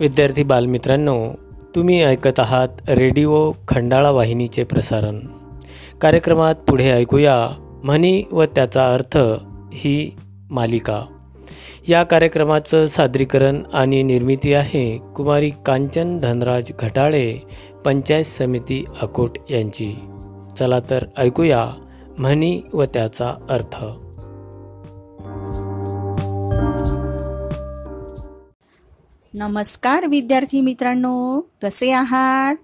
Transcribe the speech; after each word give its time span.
विद्यार्थी 0.00 0.42
बालमित्रांनो 0.42 1.26
तुम्ही 1.74 2.02
ऐकत 2.02 2.40
आहात 2.40 2.68
रेडिओ 2.88 3.52
खंडाळा 3.68 4.10
वाहिनीचे 4.10 4.64
प्रसारण. 4.64 5.18
कार्यक्रमात 6.00 6.54
पुढे 6.54 6.90
ऐकूया 6.90 7.48
म्हणी 7.84 8.22
व 8.32 8.44
त्याचा 8.44 8.94
अर्थ 8.94 9.18
ही 9.72 10.16
मालिका. 10.50 11.02
या 11.88 12.02
कार्यक्रमाचं 12.02 12.88
सादरीकरण 12.88 13.62
आणि 13.72 14.02
निर्मिती 14.02 14.54
आहे 14.54 14.98
कुमारी 15.16 15.50
कांचन 15.66 16.18
धनराज 16.18 16.72
घटाळे 16.80 17.42
पंचायत 17.84 18.24
समिती 18.24 18.84
अकोट 19.02 19.30
यांची. 19.50 19.92
चला 20.58 20.80
तर 20.90 21.04
ऐकूया 21.18 21.68
म्हणी 22.18 22.62
व 22.72 22.84
त्याचा 22.84 23.34
अर्थ. 23.50 23.84
नमस्कार 29.36 30.06
विद्यार्थी 30.06 30.60
मित्रांनो 30.60 31.40
कसे 31.62 31.90
आहात? 31.90 32.56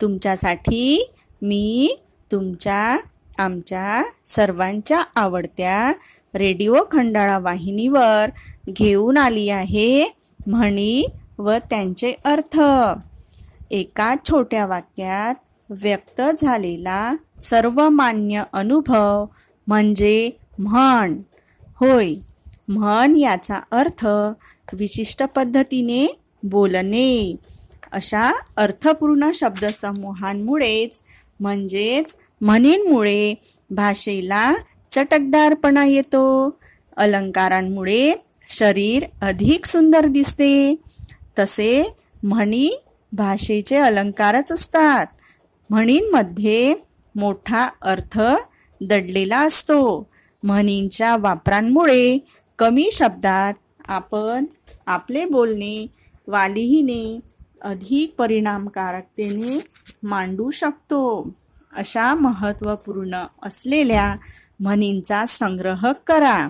तुमच्यासाठी 0.00 1.12
मी 1.42 1.96
तुमच्या 2.32 2.98
आमच्या 3.38 4.02
सर्वांच्या 4.26 5.02
आवडत्या 5.16 5.92
रेडिओ 6.34 6.74
खंडाळा 6.90 7.38
वाहिनीवर 7.38 8.26
घेऊन 8.70 9.18
आली 9.18 9.48
आहे 9.48 10.16
म्हणी 10.46 11.06
व 11.38 11.52
त्यांचे 11.70 12.14
अर्थ. 12.24 12.60
एका 13.70 14.14
छोट्या 14.24 14.66
वाक्यात 14.66 15.34
व्यक्त 15.70 16.22
झालेला 16.38 17.16
सर्वमान्य 17.42 18.42
अनुभव 18.52 19.26
म्हणजे 19.66 20.30
म्हण. 20.58 21.18
होय 21.80 22.14
म्हण 22.68 23.16
याचा 23.16 23.60
अर्थ 23.70 24.06
विशिष्ट 24.72 25.22
पद्धतीने 25.22 26.18
बोलणे. 26.42 27.36
अशा 27.92 28.32
अर्थपूर्ण 28.56 29.30
शब्दसमूहांमुळेच 29.34 31.02
म्हणजेच 31.40 32.16
म्हणींमुळे 32.40 33.34
भाषेला 33.70 34.54
चटकदारपणा 34.92 35.84
येतो. 35.84 36.58
अलंकारांमुळे 36.96 38.12
शरीर 38.50 39.02
अधिक 39.22 39.66
सुंदर 39.66 40.06
दिसते. 40.06 40.76
तसे 41.38 41.96
म्हणी 42.22 42.82
भाषेचे 43.12 43.76
अलंकारच 43.76 44.52
असतात. 44.52 45.06
म्हणींमध्ये 45.70 46.74
मोठा 47.14 47.68
अर्थ 47.82 48.20
दडलेला 48.84 49.40
असतो. 49.40 50.10
म्हणींच्या 50.42 51.16
वापरांमुळे 51.16 52.18
कमी 52.58 52.90
शब्दात 52.92 53.54
आपण 53.88 54.44
आपले 54.86 55.24
बोलणे 55.24 55.86
वालिहीने 56.26 57.20
अधिक 57.62 58.14
परिणामकारकतेने 58.18 59.58
मांडू 60.02 60.50
शकतो. 60.50 61.30
अशा 61.76 62.14
महत्त्वपूर्ण 62.14 63.24
असलेल्या 63.42 64.16
म्हणींचा 64.60 65.26
संग्रह 65.26 65.92
करा. 66.06 66.48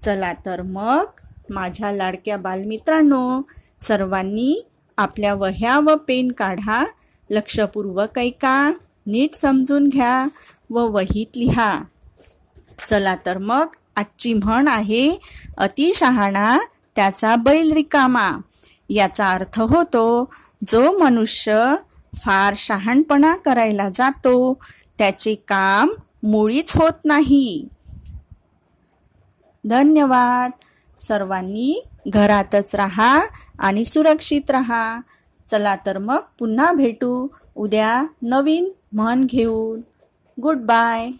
चला 0.00 0.32
तर 0.32 0.62
मग 0.62 1.04
माझ्या 1.50 1.92
लाडक्या 1.92 2.36
बालमित्रांनो 2.36 3.42
सर्वांनी 3.80 4.66
आपल्या 4.96 5.34
वह्या 5.34 5.80
व 5.80 5.94
पेन 6.08 6.32
काढा. 6.32 6.84
लक्षपूर्वक 7.30 8.18
ऐका 8.18 8.72
नीट 9.06 9.34
समजून 9.34 9.88
घ्या 9.88 10.28
व 10.70 10.78
वहीत 10.80 11.36
लिहा. 11.36 11.82
चला 12.88 13.16
तर 13.26 13.38
मग 13.38 13.66
आजची 13.96 14.34
म्हण 14.34 14.68
आहे 14.68 15.18
अति 15.58 15.92
शहाणा 15.94 16.58
त्याचा 16.96 17.36
बैल 17.36 17.72
रिकामा 17.72 18.30
याचा 18.90 19.30
अर्थ 19.30 19.60
होतो 19.60 20.32
जो 20.68 20.98
मनुष्य 20.98 21.74
फार 22.14 22.54
शहाणपणा 22.56 23.36
करायला 23.36 23.88
जातो 23.88 24.54
त्याचे 24.98 25.34
काम 25.34 25.88
मुळीच 26.22 26.76
होत 26.76 27.04
नाही. 27.04 27.68
धन्यवाद. 29.64 30.50
सर्वांनी 31.00 31.84
घरातच 32.08 32.74
राहा 32.74 33.20
आणि 33.58 33.84
सुरक्षित 33.84 34.50
राहा. 34.50 35.00
चला 35.50 35.76
तर 35.76 35.98
मग 35.98 36.18
पुन्हा 36.38 36.72
भेटू 36.72 37.26
उद्या 37.56 38.02
नवीन 38.22 38.70
म्हण 38.92 39.24
घेऊन. 39.24 39.80
Good 40.40 40.56
bye 40.56 41.10